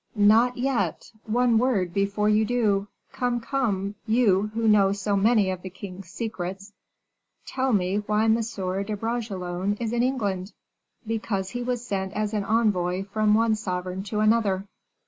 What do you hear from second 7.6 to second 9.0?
me why M. de